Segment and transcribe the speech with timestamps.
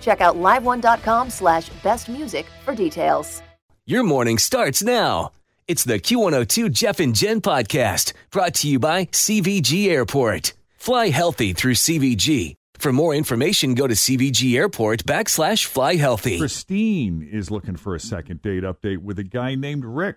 [0.00, 3.42] Check out liveone.com slash bestmusic for details.
[3.86, 5.32] Your morning starts now.
[5.66, 10.52] It's the Q102 Jeff and Jen podcast brought to you by CVG Airport.
[10.76, 12.54] Fly healthy through CVG.
[12.78, 16.38] For more information, go to CVG Airport backslash fly healthy.
[16.38, 20.16] Christine is looking for a second date update with a guy named Rick.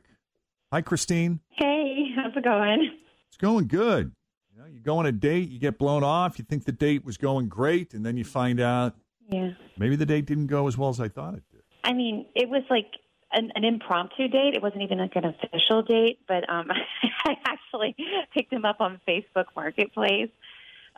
[0.72, 1.40] Hi, Christine.
[1.50, 2.92] Hey, how's it going?
[3.28, 4.12] It's going good.
[4.54, 7.04] You know, you go on a date, you get blown off, you think the date
[7.04, 8.96] was going great, and then you find out
[9.30, 9.52] Yeah.
[9.78, 11.62] maybe the date didn't go as well as I thought it did.
[11.84, 12.92] I mean, it was like
[13.32, 14.54] an, an impromptu date.
[14.56, 16.68] It wasn't even like an official date, but um,
[17.26, 17.96] I actually
[18.34, 20.30] picked him up on Facebook Marketplace.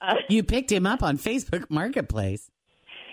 [0.02, 2.50] Uh, You picked him up on Facebook Marketplace.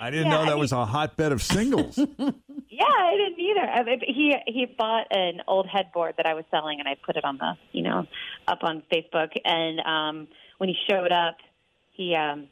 [0.00, 1.96] I didn't Yeah, know that I was a hotbed of singles.
[2.18, 3.60] yeah, I didn't either.
[3.60, 7.16] I mean, he he bought an old headboard that I was selling, and I put
[7.16, 8.06] it on the you know
[8.48, 9.28] up on Facebook.
[9.44, 10.28] And um,
[10.58, 11.36] when he showed up,
[11.92, 12.48] he um,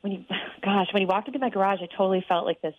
[0.00, 0.26] when he
[0.62, 2.74] gosh when he walked into my garage, I totally felt like this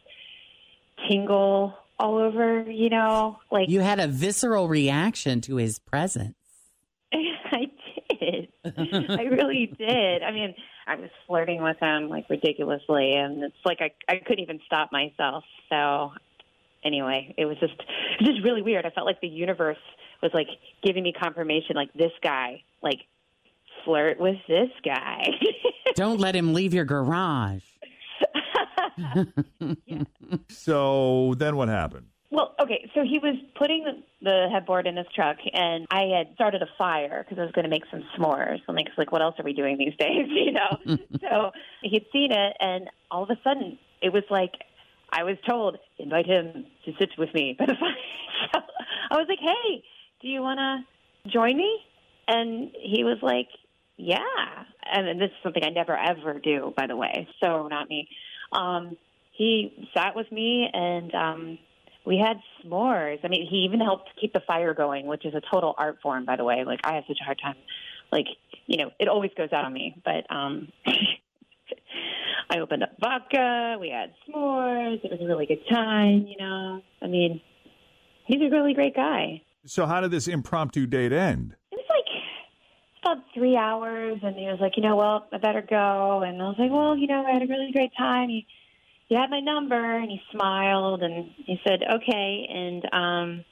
[1.08, 2.70] tingle all over.
[2.70, 6.36] You know, like You had a visceral reaction to his presence.
[7.14, 7.68] I
[8.20, 8.48] did.
[8.64, 10.24] I really did.
[10.24, 10.56] I mean,
[10.88, 14.92] I was flirting with him like ridiculously, and it's like I I couldn't even stop
[14.92, 15.44] myself.
[15.70, 16.12] So
[16.84, 18.86] anyway, it was just it was just really weird.
[18.86, 19.78] I felt like the universe
[20.22, 20.48] was like
[20.84, 23.00] giving me confirmation, like this guy, like
[23.86, 25.28] flirt with this guy.
[25.96, 27.64] Don't let him leave your garage.
[30.50, 32.08] so then what happened?
[32.30, 36.34] Well, okay, so he was putting the, the headboard in his truck, and I had
[36.36, 38.60] started a fire because I was going to make some s'mores.
[38.70, 40.98] I'm like, like, what else are we doing these days, you know?
[41.22, 41.52] so
[41.82, 44.54] he'd seen it, and all of a sudden, it was like
[45.12, 47.92] I was told, invite him to sit with me by the fire.
[48.54, 48.60] So
[49.12, 49.84] I was like, hey,
[50.22, 51.80] do you want to join me?
[52.28, 53.50] And he was like,
[54.02, 54.64] yeah.
[54.92, 57.28] And this is something I never ever do, by the way.
[57.42, 58.10] So not me.
[58.52, 58.98] Um,
[59.32, 61.60] he sat with me and um,
[62.06, 63.20] we had s'mores.
[63.24, 66.26] I mean, he even helped keep the fire going, which is a total art form,
[66.26, 66.64] by the way.
[66.66, 67.56] Like I have such a hard time.
[68.12, 68.26] Like
[68.66, 70.02] you know, it always goes out on me.
[70.04, 70.70] But um,
[72.50, 73.78] I opened up vodka.
[73.80, 75.04] We had s'mores.
[75.04, 76.26] It was a really good time.
[76.28, 77.40] You know, I mean,
[78.26, 79.44] he's a really great guy.
[79.66, 81.56] So how did this impromptu date end?
[83.04, 85.62] It was like about three hours, and he was like, you know, well, I better
[85.62, 86.22] go.
[86.24, 88.30] And I was like, well, you know, I had a really great time.
[88.30, 88.46] He,
[89.08, 92.48] he had my number, and he smiled, and he said, okay.
[92.50, 93.46] And um,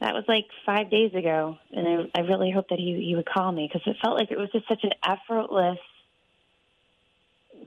[0.00, 3.26] that was like five days ago, and I, I really hope that he he would
[3.26, 5.78] call me because it felt like it was just such an effortless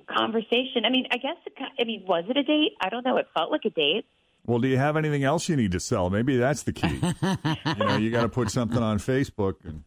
[0.07, 0.85] conversation.
[0.85, 2.73] I mean, I guess, it, I mean, was it a date?
[2.81, 3.17] I don't know.
[3.17, 4.05] It felt like a date.
[4.45, 6.09] Well, do you have anything else you need to sell?
[6.09, 6.99] Maybe that's the key.
[7.65, 9.55] you know, you got to put something on Facebook.
[9.63, 9.83] And,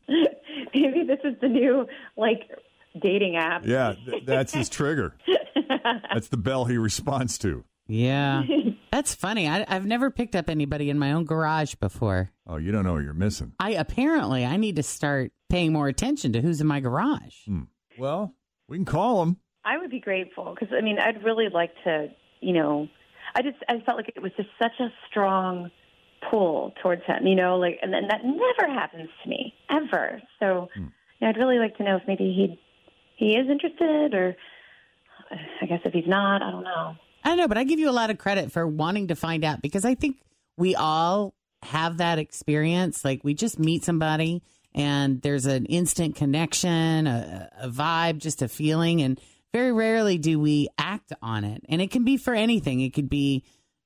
[0.74, 1.86] Maybe this is the new
[2.16, 2.50] like
[3.00, 3.66] dating app.
[3.66, 5.14] yeah, th- that's his trigger.
[6.12, 7.64] That's the bell he responds to.
[7.88, 8.42] Yeah.
[8.92, 9.48] That's funny.
[9.48, 12.30] I, I've never picked up anybody in my own garage before.
[12.46, 13.52] Oh, you don't know what you're missing.
[13.58, 17.34] I apparently I need to start paying more attention to who's in my garage.
[17.46, 17.62] Hmm.
[17.98, 18.34] Well,
[18.68, 19.38] we can call them.
[19.64, 22.08] I would be grateful because I mean I'd really like to,
[22.40, 22.88] you know,
[23.34, 25.70] I just I felt like it was just such a strong
[26.30, 30.20] pull towards him, you know, like and, then that never happens to me ever.
[30.40, 30.82] So hmm.
[30.82, 30.88] you
[31.20, 32.60] know, I'd really like to know if maybe he
[33.16, 34.36] he is interested or
[35.60, 36.94] I guess if he's not, I don't know.
[37.24, 39.44] I don't know, but I give you a lot of credit for wanting to find
[39.44, 40.16] out because I think
[40.56, 43.04] we all have that experience.
[43.04, 44.42] Like we just meet somebody
[44.74, 49.02] and there's an instant connection, a, a vibe, just a feeling.
[49.02, 49.20] And
[49.52, 51.62] very rarely do we act on it.
[51.68, 52.80] And it can be for anything.
[52.80, 53.44] It could be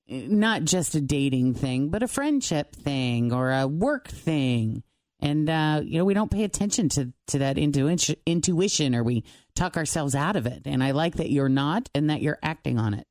[0.08, 4.82] not just a dating thing, but a friendship thing or a work thing.
[5.20, 9.24] And, uh, you know, we don't pay attention to, to that intuition, intuition or we
[9.54, 10.62] talk ourselves out of it.
[10.66, 13.06] And I like that you're not and that you're acting on it.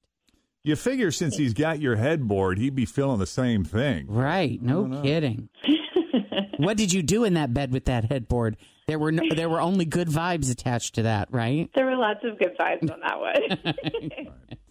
[0.64, 4.08] You figure since he's got your headboard, he'd be feeling the same thing.
[4.08, 4.60] Right.
[4.62, 5.50] No kidding.
[6.58, 8.58] what did you do in that bed with that headboard?
[8.88, 11.70] There were no, there were only good vibes attached to that, right?
[11.76, 14.28] There were lots of good vibes on that one.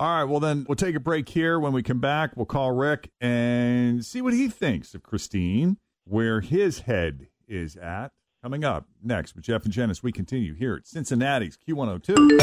[0.00, 1.58] All right, well, then we'll take a break here.
[1.58, 6.40] When we come back, we'll call Rick and see what he thinks of Christine, where
[6.40, 8.12] his head is at.
[8.42, 12.40] Coming up next with Jeff and Janice, we continue here at Cincinnati's Q102.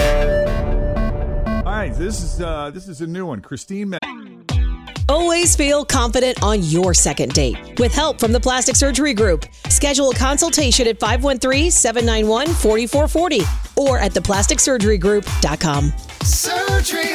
[1.60, 3.40] All right, this is uh, this is a new one.
[3.42, 3.92] Christine.
[3.92, 4.00] Ma-
[5.08, 7.80] Always feel confident on your second date.
[7.80, 15.94] With help from the Plastic Surgery Group, schedule a consultation at 513-791-4440 or at theplasticsurgerygroup.com.
[16.24, 17.15] Surgery has an art.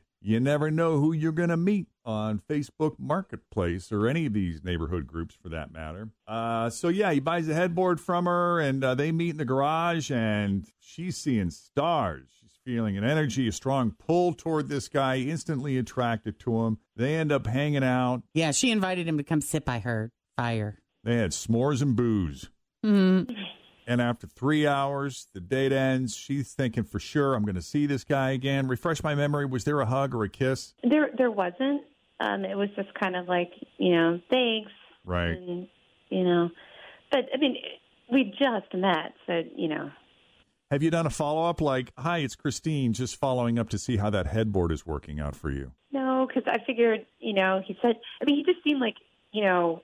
[0.23, 4.63] You never know who you're going to meet on Facebook Marketplace or any of these
[4.63, 6.09] neighborhood groups for that matter.
[6.27, 9.45] Uh, so, yeah, he buys a headboard from her and uh, they meet in the
[9.45, 12.27] garage and she's seeing stars.
[12.39, 16.77] She's feeling an energy, a strong pull toward this guy, instantly attracted to him.
[16.95, 18.21] They end up hanging out.
[18.35, 20.77] Yeah, she invited him to come sit by her fire.
[21.03, 22.49] They had s'mores and booze.
[22.85, 23.33] Mm-hmm.
[23.87, 26.15] And after three hours, the date ends.
[26.15, 28.67] She's thinking for sure, I'm going to see this guy again.
[28.67, 29.45] Refresh my memory.
[29.45, 30.73] Was there a hug or a kiss?
[30.83, 31.83] there, there wasn't.
[32.19, 34.71] Um, it was just kind of like, you know, thanks.
[35.03, 35.31] Right.
[35.31, 35.67] And,
[36.09, 36.51] you know,
[37.11, 37.57] but I mean,
[38.11, 39.91] we just met, so you know.
[40.69, 43.97] Have you done a follow up like, hi, it's Christine, just following up to see
[43.97, 45.71] how that headboard is working out for you?
[45.91, 47.95] No, because I figured, you know, he said.
[48.21, 48.95] I mean, he just seemed like,
[49.33, 49.81] you know,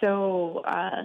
[0.00, 1.02] so uh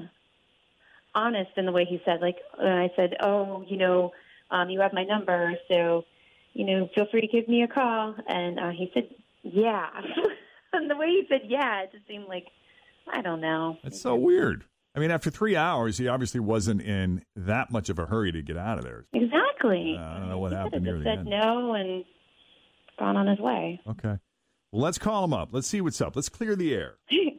[1.17, 2.21] honest in the way he said.
[2.21, 4.11] Like, and I said, oh, you know,
[4.51, 6.05] um, you have my number, so
[6.57, 8.15] you know, feel free to give me a call.
[8.27, 9.09] And uh, he said,
[9.43, 9.89] yeah.
[10.73, 12.45] and the way he said, yeah, it just seemed like,
[13.07, 13.77] I don't know.
[13.83, 14.65] It's so weird.
[14.95, 18.41] I mean, after three hours, he obviously wasn't in that much of a hurry to
[18.41, 19.05] get out of there.
[19.13, 19.95] Exactly.
[19.99, 21.29] Uh, I don't know what he happened have the said end.
[21.29, 22.03] no and
[22.97, 23.79] gone on his way.
[23.87, 24.17] Okay.
[24.71, 25.49] Well, let's call him up.
[25.51, 26.15] Let's see what's up.
[26.15, 26.95] Let's clear the air.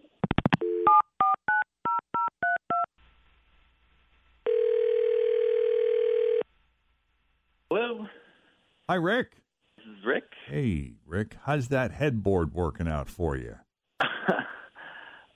[8.88, 9.32] Hi, Rick.
[9.76, 10.24] this is Rick.
[10.46, 11.36] Hey, Rick.
[11.44, 13.56] How's that headboard working out for you?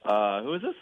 [0.04, 0.74] Uh, who is this?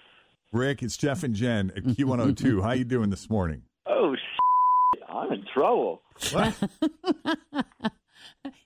[0.51, 2.63] Rick, it's Jeff and Jen at Q102.
[2.65, 3.65] How you doing this morning?
[3.85, 6.01] Oh, sh- I'm in trouble.
[6.33, 6.57] What?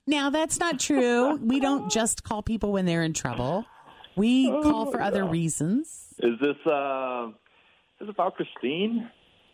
[0.07, 1.35] Now, that's not true.
[1.37, 3.65] We don't just call people when they're in trouble.
[4.15, 6.13] We call for other reasons.
[6.19, 7.33] Is this uh, is
[8.01, 9.09] this about Christine?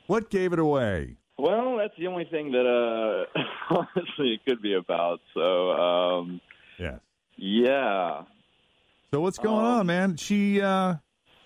[0.07, 1.15] What gave it away?
[1.37, 5.19] Well, that's the only thing that uh, honestly it could be about.
[5.33, 6.41] So, um,
[6.77, 6.97] Yeah.
[7.37, 8.23] yeah.
[9.11, 10.15] So what's going on, man?
[10.17, 10.95] She uh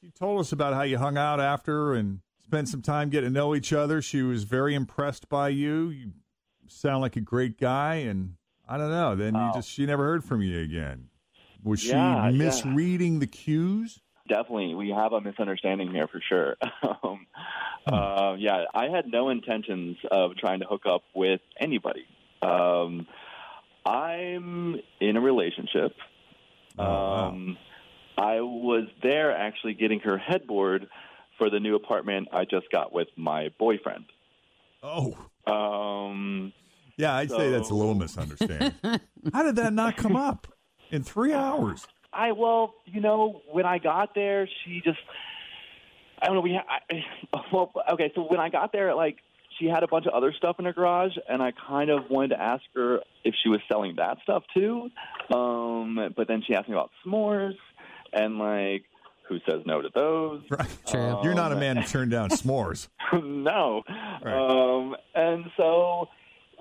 [0.01, 3.33] she told us about how you hung out after and spent some time getting to
[3.33, 4.01] know each other.
[4.01, 5.89] She was very impressed by you.
[5.89, 6.11] You
[6.67, 8.35] sound like a great guy and
[8.67, 9.15] I don't know.
[9.15, 9.51] Then you Oh.
[9.55, 11.09] just she never heard from you again.
[11.63, 12.37] Was she Yeah, yeah.
[12.37, 13.99] misreading the cues?
[14.27, 16.55] Definitely, we have a misunderstanding here for sure.
[17.03, 17.25] um,
[17.87, 22.05] uh, yeah, I had no intentions of trying to hook up with anybody.
[22.41, 23.07] Um,
[23.85, 25.93] I'm in a relationship.
[26.77, 27.27] Oh, wow.
[27.29, 27.57] Um,
[28.17, 30.87] I was there actually getting her headboard
[31.37, 34.05] for the new apartment I just got with my boyfriend.
[34.81, 35.15] Oh.
[35.45, 36.53] Um,
[36.97, 38.73] Yeah, I'd say that's a little misunderstanding.
[39.33, 40.47] how did that not come up
[40.91, 41.85] in 3 hours?
[42.13, 44.99] I well, you know, when I got there, she just
[46.21, 46.41] I don't know.
[46.41, 48.11] We ha- I, well, okay.
[48.15, 49.17] So when I got there, like
[49.59, 52.29] she had a bunch of other stuff in her garage, and I kind of wanted
[52.29, 54.89] to ask her if she was selling that stuff too.
[55.33, 57.55] Um, but then she asked me about s'mores,
[58.13, 58.83] and like
[59.27, 60.43] who says no to those?
[60.87, 61.19] True.
[61.23, 62.87] You're not a Um, man to turn down s'mores.
[63.13, 63.81] no.
[64.23, 66.07] Um, and so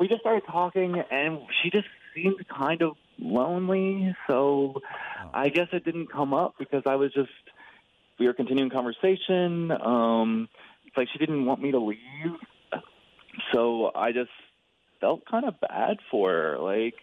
[0.00, 4.14] we just started talking, and she just seemed kind of lonely.
[4.26, 4.80] So
[5.34, 7.28] I guess it didn't come up because I was just
[8.18, 9.70] we were continuing conversation.
[9.70, 10.48] Um,
[10.86, 11.98] it's like she didn't want me to leave,
[13.52, 14.30] so I just
[15.00, 16.58] felt kind of bad for her.
[16.58, 16.94] Like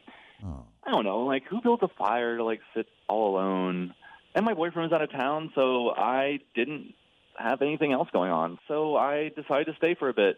[0.84, 3.94] I don't know, like who built a fire to like sit all alone?
[4.34, 6.94] And my boyfriend was out of town, so I didn't
[7.38, 8.58] have anything else going on.
[8.68, 10.38] So I decided to stay for a bit.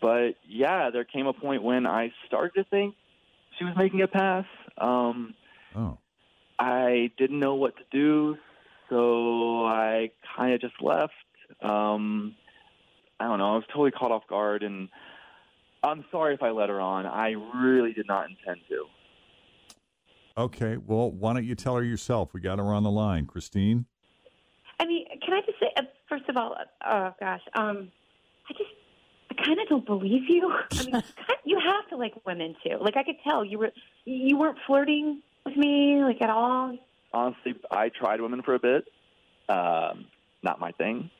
[0.00, 2.94] But yeah, there came a point when I started to think
[3.58, 4.44] she was making a pass.
[4.78, 5.34] Um,
[5.76, 5.98] oh.
[6.58, 8.36] I didn't know what to do,
[8.88, 11.12] so I kind of just left.
[11.60, 12.34] Um,
[13.20, 13.52] I don't know.
[13.52, 14.88] I was totally caught off guard, and
[15.82, 17.06] I'm sorry if I let her on.
[17.06, 18.86] I really did not intend to.
[20.36, 22.32] Okay, well, why don't you tell her yourself?
[22.32, 23.26] We got her on the line.
[23.26, 23.86] Christine?
[24.80, 27.92] I mean, can I just say, uh, first of all, uh, oh gosh, um,
[28.48, 28.70] I just,
[29.30, 30.50] I kind of don't believe you.
[30.72, 31.04] I mean, kind
[31.44, 32.78] you have to like women too.
[32.80, 33.72] Like I could tell you were,
[34.04, 36.76] you weren't flirting with me like at all.
[37.12, 38.84] Honestly, I tried women for a bit.
[39.48, 40.06] Um,
[40.42, 41.10] not my thing.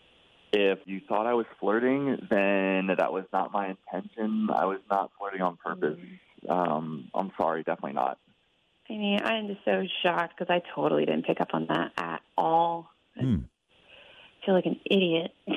[0.52, 4.48] If you thought I was flirting, then that was not my intention.
[4.54, 5.98] I was not flirting on purpose.
[6.48, 8.18] Um, I'm sorry, definitely not.
[8.90, 12.20] I mean, I'm just so shocked because I totally didn't pick up on that at
[12.36, 12.90] all.
[13.18, 13.36] Hmm.
[14.42, 15.32] I feel like an idiot.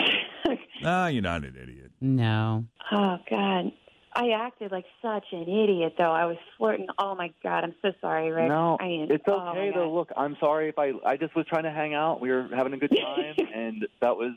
[0.84, 1.92] Ah, you're not an idiot.
[2.00, 2.66] No.
[2.92, 3.72] Oh God,
[4.16, 6.12] I acted like such an idiot though.
[6.12, 6.88] I was flirting.
[6.98, 8.48] Oh my God, I'm so sorry, Rick.
[8.48, 9.80] No, I mean, it's oh, my okay God.
[9.80, 9.94] though.
[9.94, 12.22] Look, I'm sorry if I I just was trying to hang out.
[12.22, 14.34] We were having a good time, and that was,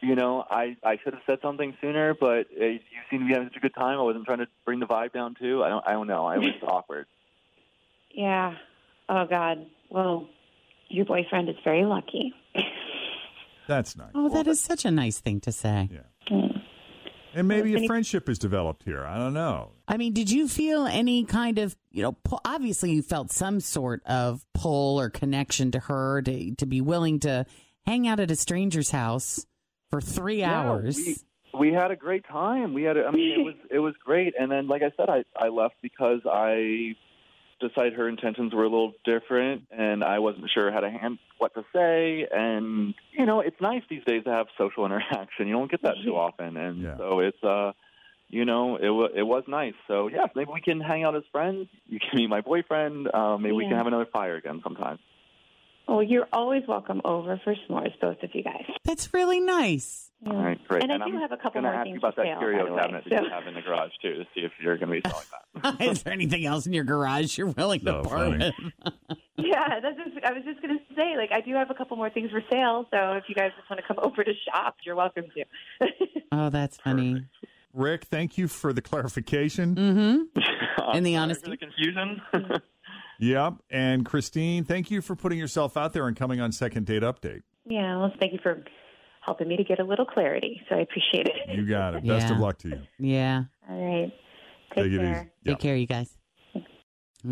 [0.00, 3.32] you know, I I should have said something sooner, but uh, you seem to be
[3.34, 3.98] having such a good time.
[3.98, 5.62] I wasn't trying to bring the vibe down too.
[5.62, 6.24] I don't I don't know.
[6.24, 7.06] I was awkward.
[8.12, 8.54] Yeah.
[9.10, 9.66] Oh God.
[9.90, 10.26] Well,
[10.88, 12.32] your boyfriend is very lucky.
[13.68, 14.10] That's nice.
[14.14, 15.90] Oh, that is such a nice thing to say.
[17.34, 19.04] And maybe a friendship is developed here.
[19.04, 19.70] I don't know.
[19.86, 23.60] I mean, did you feel any kind of, you know, pu- obviously you felt some
[23.60, 27.46] sort of pull or connection to her to, to be willing to
[27.86, 29.46] hang out at a stranger's house
[29.90, 30.96] for three Yeah, hours.
[30.96, 31.16] we,
[31.70, 32.74] we had a great time.
[32.74, 34.34] We had, a, I mean, it was it was great.
[34.38, 36.94] And then, like I said, I I left because I
[37.60, 41.54] decided her intentions were a little different, and I wasn't sure how to hand what
[41.54, 42.26] to say.
[42.30, 45.46] And you know, it's nice these days to have social interaction.
[45.46, 47.72] You don't get that too often, and so it's uh.
[48.32, 49.74] You know, it wa it was nice.
[49.88, 51.66] So yes, maybe we can hang out as friends.
[51.88, 53.08] You can meet my boyfriend.
[53.12, 55.00] Uh, maybe we can have another fire again sometime.
[55.90, 58.62] Well, you're always welcome over for s'mores, both of you guys.
[58.84, 60.12] That's really nice.
[60.24, 60.84] All right, great.
[60.84, 62.30] And I do I'm have a couple gonna more ask things you about for that
[62.34, 64.42] sale, curio by the way, cabinet that you have in the garage too, to see
[64.42, 65.26] if you're going to be selling
[65.62, 65.80] that.
[65.90, 68.54] is there anything else in your garage you're willing to So part with?
[69.36, 71.96] Yeah, that's just, I was just going to say, like, I do have a couple
[71.96, 72.86] more things for sale.
[72.92, 75.86] So if you guys just want to come over to shop, you're welcome to.
[76.30, 77.24] Oh, that's funny.
[77.72, 79.74] Rick, thank you for the clarification.
[79.74, 80.40] Mm-hmm.
[80.94, 81.44] And the honesty.
[81.44, 82.20] For the confusion.
[83.20, 83.54] Yep.
[83.70, 87.42] And Christine, thank you for putting yourself out there and coming on Second Date Update.
[87.66, 88.64] yeah, well, thank you for
[89.24, 90.60] helping me to get a little clarity.
[90.68, 91.54] So I appreciate it.
[91.54, 92.06] You got it.
[92.06, 92.80] Best of luck to you.
[92.98, 93.44] Yeah.
[93.68, 94.12] All right.
[94.74, 95.20] Take, Take it care.
[95.20, 95.30] easy.
[95.54, 96.16] Take care, you guys.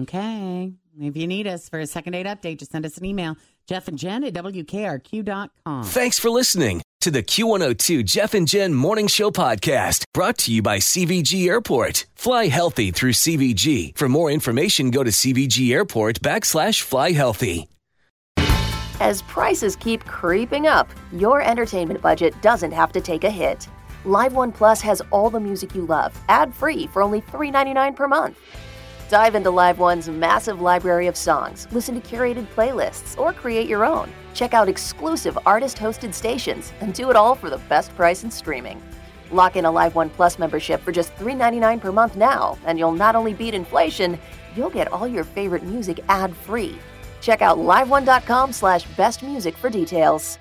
[0.03, 0.73] Okay.
[1.01, 3.37] If you need us for a second date update, just send us an email.
[3.67, 5.85] Jeff and Jen at WKRQ.com.
[5.85, 10.63] Thanks for listening to the Q102 Jeff and Jen Morning Show podcast brought to you
[10.63, 12.07] by CVG Airport.
[12.17, 13.97] Fly healthy through CVG.
[13.97, 17.69] For more information, go to CVG Airport backslash fly healthy.
[18.99, 23.69] As prices keep creeping up, your entertainment budget doesn't have to take a hit.
[24.05, 28.41] LiveOne Plus has all the music you love, ad free for only $3.99 per month.
[29.09, 34.11] Dive into LiveOne's massive library of songs, listen to curated playlists, or create your own.
[34.39, 38.31] Check out exclusive artist hosted stations and do it all for the best price in
[38.31, 38.81] streaming.
[39.33, 43.17] Lock in a LiveOne Plus membership for just $3.99 per month now, and you'll not
[43.17, 44.17] only beat inflation,
[44.55, 46.79] you'll get all your favorite music ad free.
[47.21, 50.39] Check out liveone.com slash best music for details.